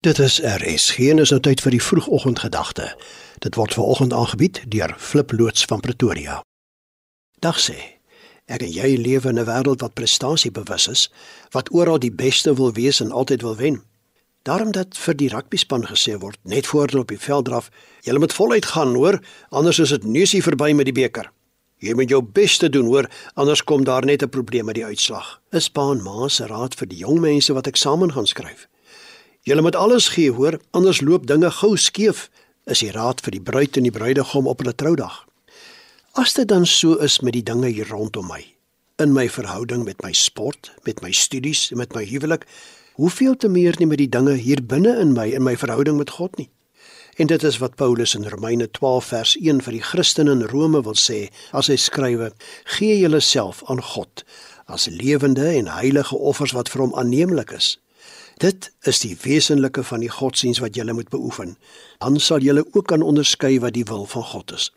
Dit 0.00 0.18
is 0.18 0.40
RS. 0.40 0.90
Geen 0.90 1.18
is 1.18 1.30
nou 1.34 1.40
tyd 1.42 1.58
vir 1.58 1.74
die 1.74 1.82
vroegoggendgedagte. 1.82 2.84
Dit 3.42 3.56
word 3.58 3.72
veraloggend 3.74 4.12
aangebied 4.14 4.60
deur 4.70 4.92
Flip 4.98 5.32
loods 5.34 5.64
van 5.66 5.80
Pretoria. 5.82 6.36
Dag 7.42 7.58
sê. 7.58 7.74
Ek 8.46 8.62
en 8.62 8.70
jy 8.70 8.92
lewe 8.94 9.28
in 9.28 9.40
'n 9.42 9.48
wêreld 9.48 9.82
wat 9.82 9.98
prestasiebewus 9.98 10.86
is, 10.88 11.10
wat 11.50 11.72
oral 11.74 11.98
die 11.98 12.12
beste 12.12 12.54
wil 12.54 12.72
wees 12.72 13.00
en 13.00 13.10
altyd 13.10 13.42
wil 13.42 13.56
wen. 13.56 13.82
Daarom 14.42 14.70
dat 14.70 14.98
vir 14.98 15.14
die 15.14 15.28
rugbyspan 15.28 15.86
gesê 15.86 16.14
word 16.18 16.38
net 16.42 16.66
voor 16.66 16.86
hulle 16.86 17.00
op 17.00 17.08
die 17.08 17.18
veld 17.18 17.44
draf, 17.44 17.70
jy 18.02 18.18
moet 18.18 18.32
voluit 18.32 18.64
gaan, 18.64 18.94
hoor, 18.94 19.20
anders 19.48 19.78
is 19.78 19.88
dit 19.88 20.04
neusie 20.04 20.42
verby 20.42 20.72
met 20.72 20.84
die 20.84 21.02
beker. 21.02 21.32
Jy 21.78 21.94
moet 21.94 22.08
jou 22.08 22.22
bes 22.22 22.56
te 22.58 22.68
doen, 22.68 22.86
hoor, 22.86 23.10
anders 23.34 23.64
kom 23.64 23.84
daar 23.84 24.04
net 24.04 24.22
'n 24.22 24.28
probleem 24.28 24.64
met 24.64 24.74
die 24.74 24.84
uitslag. 24.84 25.40
Is 25.50 25.68
pa 25.68 25.90
en 25.90 26.02
ma 26.02 26.28
se 26.28 26.46
raad 26.46 26.74
vir 26.74 26.86
die 26.88 26.98
jong 26.98 27.20
mense 27.20 27.52
wat 27.52 27.66
eksamen 27.66 28.12
gaan 28.12 28.26
skryf. 28.26 28.68
Julle 29.48 29.62
moet 29.64 29.76
alles 29.76 30.08
gee, 30.12 30.28
hoor, 30.30 30.58
anders 30.76 30.98
loop 31.00 31.26
dinge 31.26 31.48
gou 31.50 31.70
skeef, 31.80 32.26
is 32.68 32.82
die 32.84 32.90
raad 32.92 33.22
vir 33.24 33.32
die 33.32 33.40
bruid 33.40 33.78
en 33.80 33.86
die 33.86 33.92
bruidegom 33.94 34.44
op 34.50 34.60
hulle 34.60 34.74
troudag. 34.76 35.22
As 36.20 36.34
dit 36.36 36.44
dan 36.50 36.66
so 36.68 36.98
is 37.06 37.16
met 37.24 37.32
die 37.32 37.46
dinge 37.46 37.70
hier 37.72 37.88
rondom 37.88 38.28
my, 38.28 38.42
in 39.00 39.14
my 39.16 39.24
verhouding 39.32 39.86
met 39.86 40.04
my 40.04 40.12
sport, 40.12 40.68
met 40.84 41.00
my 41.00 41.14
studies 41.16 41.70
en 41.72 41.80
met 41.80 41.96
my 41.96 42.04
huwelik, 42.04 42.44
hoeveel 43.00 43.38
te 43.40 43.48
meer 43.48 43.80
nie 43.80 43.88
met 43.88 44.02
die 44.02 44.10
dinge 44.18 44.36
hier 44.36 44.60
binne 44.60 44.98
in 45.00 45.16
my 45.16 45.30
in 45.32 45.46
my 45.48 45.56
verhouding 45.56 45.96
met 45.96 46.12
God 46.20 46.36
nie. 46.36 46.50
En 47.16 47.32
dit 47.32 47.48
is 47.48 47.62
wat 47.64 47.80
Paulus 47.80 48.12
in 48.20 48.28
Romeine 48.28 48.68
12 48.68 49.10
vers 49.14 49.36
1 49.40 49.64
vir 49.64 49.78
die 49.78 49.84
Christene 49.94 50.36
in 50.36 50.44
Rome 50.52 50.84
wil 50.84 51.00
sê 51.08 51.30
as 51.56 51.72
hy 51.72 51.80
skrywe: 51.80 52.34
"Gee 52.76 53.00
julleself 53.00 53.64
aan 53.64 53.80
God 53.80 54.26
as 54.68 54.90
lewende 54.92 55.48
en 55.56 55.72
heilige 55.72 56.16
offers 56.16 56.52
wat 56.52 56.68
vir 56.68 56.84
hom 56.84 56.98
aanneemlik 57.00 57.56
is." 57.56 57.78
Dit 58.38 58.70
is 58.86 59.00
die 59.02 59.16
wesenlike 59.22 59.82
van 59.82 60.02
die 60.04 60.10
godsdiens 60.12 60.60
wat 60.62 60.76
jy 60.76 60.84
moet 60.94 61.08
beoefen. 61.10 61.56
Dan 61.98 62.20
sal 62.22 62.44
jy 62.44 62.54
ook 62.60 62.86
kan 62.86 63.02
onderskei 63.02 63.58
wat 63.58 63.74
die 63.74 63.86
wil 63.88 64.06
van 64.06 64.22
God 64.22 64.52
is. 64.54 64.68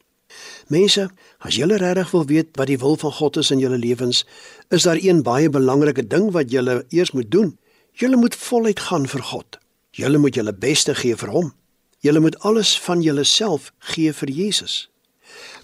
Mense, 0.67 1.09
as 1.45 1.58
jy 1.59 1.67
regtig 1.69 2.11
wil 2.16 2.25
weet 2.25 2.58
wat 2.58 2.71
die 2.71 2.80
wil 2.81 2.97
van 2.97 3.11
God 3.11 3.38
is 3.38 3.52
in 3.52 3.59
jou 3.59 3.69
lewens, 3.77 4.23
is 4.69 4.88
daar 4.88 4.97
een 4.97 5.21
baie 5.21 5.49
belangrike 5.49 6.08
ding 6.08 6.31
wat 6.31 6.49
jy 6.52 6.63
eers 6.89 7.11
moet 7.11 7.31
doen. 7.31 7.58
Jy 7.94 8.16
moet 8.16 8.36
voluit 8.36 8.80
gaan 8.80 9.05
vir 9.08 9.21
God. 9.30 9.59
Jy 9.93 10.17
moet 10.17 10.36
jou 10.36 10.52
beste 10.53 10.95
gee 10.95 11.16
vir 11.16 11.30
hom. 11.30 11.53
Jy 12.02 12.17
moet 12.17 12.39
alles 12.39 12.80
van 12.80 13.02
jouself 13.02 13.71
gee 13.93 14.14
vir 14.14 14.30
Jesus. 14.30 14.91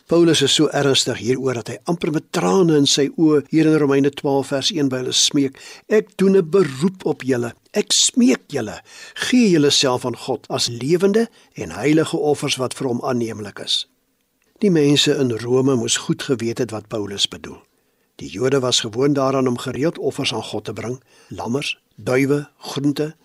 Paulus 0.08 0.40
is 0.42 0.54
so 0.56 0.70
ernstig 0.72 1.18
hieroor 1.20 1.58
dat 1.60 1.68
hy 1.68 1.74
amper 1.92 2.14
met 2.16 2.30
trane 2.32 2.78
in 2.80 2.86
sy 2.88 3.10
oë 3.20 3.42
hier 3.52 3.68
in 3.68 3.74
Romeine 3.82 4.08
12 4.16 4.52
vers 4.54 4.70
1 4.72 4.88
by 4.88 5.02
hulle 5.02 5.16
smeek: 5.20 5.60
Ek 5.92 6.14
doen 6.16 6.38
'n 6.40 6.48
beroep 6.48 7.04
op 7.12 7.26
julle. 7.28 7.52
Ek 7.76 7.92
smeek 7.92 8.48
julle, 8.48 8.78
gee 9.28 9.50
julleself 9.52 10.06
aan 10.06 10.16
God 10.16 10.48
as 10.48 10.70
lewende 10.72 11.28
en 11.60 11.76
heilige 11.76 12.16
offers 12.16 12.56
wat 12.56 12.74
vir 12.74 12.88
hom 12.88 13.04
aanneemlik 13.04 13.60
is. 13.60 13.88
Die 14.64 14.72
mense 14.72 15.12
in 15.12 15.36
Rome 15.44 15.76
moes 15.76 15.98
goed 16.08 16.24
geweet 16.24 16.64
het 16.64 16.72
wat 16.72 16.88
Paulus 16.88 17.28
bedoel. 17.28 17.60
Die 18.16 18.32
Jode 18.32 18.60
was 18.60 18.80
gewoond 18.80 19.16
daaraan 19.16 19.48
om 19.48 19.58
gereeld 19.58 19.98
offers 19.98 20.34
aan 20.34 20.44
God 20.44 20.64
te 20.64 20.74
bring: 20.74 21.04
lammers, 21.28 21.76
duwe, 21.98 22.48
groente, 22.58 23.16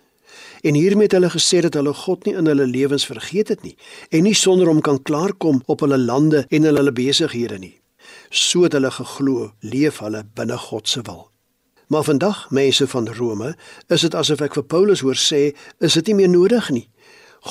En 0.63 0.75
hiermee 0.75 1.09
het 1.09 1.13
hulle 1.13 1.31
gesê 1.31 1.61
dat 1.61 1.75
hulle 1.75 1.95
God 1.95 2.25
nie 2.27 2.35
in 2.35 2.47
hulle 2.47 2.67
lewens 2.67 3.07
vergeet 3.07 3.49
het 3.49 3.63
nie 3.63 3.77
en 4.11 4.23
nie 4.23 4.35
sonder 4.35 4.67
hom 4.67 4.81
kan 4.81 5.03
klaarkom 5.03 5.63
op 5.67 5.81
hulle 5.81 5.99
lande 5.99 6.47
en 6.49 6.65
in 6.65 6.77
hulle 6.77 6.93
besighede 6.93 7.59
nie. 7.59 7.81
So 8.31 8.63
het 8.63 8.73
hulle 8.73 8.91
geglo, 8.91 9.53
leef 9.61 9.99
hulle 9.99 10.25
binne 10.35 10.59
God 10.59 10.89
se 10.89 11.03
wil. 11.03 11.29
Maar 11.93 12.05
vandag, 12.05 12.51
mense 12.51 12.87
van 12.89 13.09
Rome, 13.09 13.55
is 13.89 14.01
dit 14.01 14.15
asof 14.15 14.41
ek 14.41 14.55
vir 14.57 14.65
Paulus 14.65 15.03
hoor 15.05 15.19
sê, 15.19 15.51
is 15.79 15.97
dit 15.99 16.07
nie 16.09 16.23
meer 16.23 16.31
nodig 16.33 16.71
nie. 16.73 16.89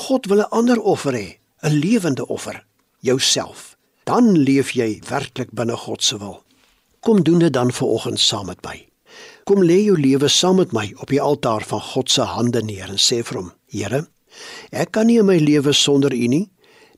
God 0.08 0.26
wil 0.26 0.42
'n 0.42 0.50
ander 0.50 0.80
offer 0.80 1.14
hê, 1.14 1.38
'n 1.62 1.80
lewende 1.80 2.26
offer, 2.28 2.66
jouself. 3.00 3.78
Dan 4.04 4.38
leef 4.38 4.72
jy 4.72 5.02
werklik 5.10 5.52
binne 5.52 5.78
God 5.78 6.04
se 6.04 6.18
wil. 6.18 6.44
Kom 7.00 7.24
doen 7.24 7.40
dit 7.40 7.54
dan 7.54 7.72
vanoggend 7.72 8.20
saam 8.20 8.46
met 8.46 8.64
my. 8.64 8.91
Kom 9.46 9.64
lê 9.66 9.82
jou 9.86 9.98
lewe 9.98 10.30
saam 10.30 10.60
met 10.62 10.74
my 10.76 10.88
op 11.02 11.12
die 11.12 11.22
altaar 11.22 11.66
van 11.68 11.82
God 11.92 12.10
se 12.10 12.26
hande 12.28 12.62
neer 12.64 12.90
en 12.90 13.02
sê 13.02 13.22
vir 13.26 13.42
hom: 13.42 13.52
Here, 13.72 14.06
ek 14.72 14.92
kan 14.96 15.08
nie 15.08 15.20
in 15.20 15.28
my 15.30 15.38
lewe 15.42 15.74
sonder 15.74 16.14
U 16.14 16.28
nie, 16.28 16.46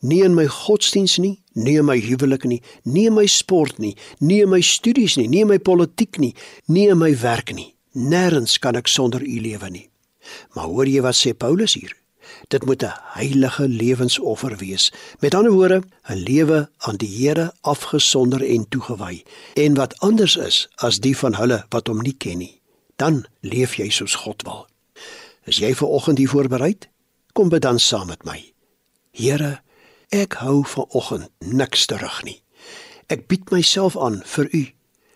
nie 0.01 0.22
in 0.24 0.35
my 0.35 0.46
godsdiens 0.51 1.18
nie, 1.24 1.38
nie 1.56 1.78
in 1.79 1.88
my 1.88 1.97
huwelik 2.03 2.46
nie, 2.46 2.62
nie 2.84 3.07
in 3.07 3.16
my 3.16 3.25
sport 3.25 3.79
nie, 3.79 3.96
nie 4.19 4.41
in 4.44 4.51
my 4.51 4.62
studies 4.62 5.18
nie, 5.18 5.28
nie 5.28 5.44
in 5.46 5.51
my 5.51 5.59
politiek 5.59 6.19
nie, 6.19 6.34
nie 6.68 6.90
in 6.91 7.00
my 7.00 7.13
werk 7.24 7.53
nie. 7.56 7.72
Nêrens 7.96 8.57
kan 8.59 8.75
ek 8.75 8.90
sonder 8.90 9.24
U 9.24 9.40
lewe 9.41 9.69
nie. 9.69 9.88
Maar 10.56 10.72
hoor 10.72 10.90
jy 10.90 11.03
wat 11.06 11.19
sê 11.19 11.34
Paulus 11.38 11.75
hier? 11.78 11.94
Dit 12.47 12.66
moet 12.66 12.83
'n 12.83 12.94
heilige 13.17 13.67
lewensoffer 13.67 14.57
wees. 14.57 14.94
Met 15.19 15.33
ander 15.33 15.51
woorde, 15.51 15.83
'n 16.03 16.17
lewe 16.17 16.69
aan 16.77 16.95
die 16.95 17.17
Here 17.17 17.53
afgesonder 17.61 18.44
en 18.49 18.69
toegewy 18.69 19.23
en 19.53 19.73
wat 19.73 19.99
anders 19.99 20.35
is 20.35 20.69
as 20.75 20.99
die 20.99 21.17
van 21.17 21.35
hulle 21.35 21.66
wat 21.69 21.88
hom 21.88 22.01
nie 22.01 22.17
ken 22.17 22.38
nie. 22.38 22.61
Dan 22.95 23.25
leef 23.39 23.75
jy 23.75 23.89
soos 23.89 24.16
God 24.16 24.41
wil. 24.41 24.67
Is 25.44 25.57
jy 25.57 25.75
ver 25.75 25.88
oggend 25.88 26.17
hier 26.17 26.29
voorberei? 26.29 26.77
Kom 27.33 27.49
bid 27.49 27.61
dan 27.61 27.79
saam 27.79 28.07
met 28.07 28.23
my. 28.23 28.53
Here, 29.11 29.61
ek 30.09 30.33
hou 30.33 30.63
ver 30.65 30.85
oggend 30.89 31.29
niks 31.39 31.85
terug 31.85 32.23
nie. 32.23 32.41
Ek 33.07 33.27
bied 33.27 33.51
myself 33.51 33.97
aan 33.97 34.21
vir 34.25 34.47
U. 34.51 34.63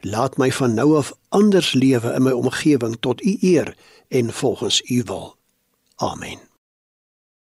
Laat 0.02 0.38
my 0.38 0.52
van 0.52 0.74
nou 0.74 0.98
af 0.98 1.14
anders 1.30 1.74
lewe 1.74 2.14
in 2.14 2.24
my 2.24 2.32
omgewing 2.32 2.98
tot 3.00 3.24
U 3.24 3.38
eer 3.42 3.76
en 4.08 4.34
volgens 4.34 4.82
U 4.92 5.04
wil. 5.06 5.36
Amen. 5.96 6.47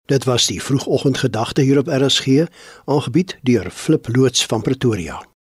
Dit 0.08 0.24
was 0.24 0.46
die 0.46 0.64
vroegoggendgedagte 0.64 1.62
hier 1.62 1.78
op 1.78 1.88
RSG, 1.88 2.46
aangebied 2.86 3.38
deur 3.42 3.72
Flip 3.72 4.08
loods 4.16 4.46
van 4.46 4.62
Pretoria. 4.62 5.28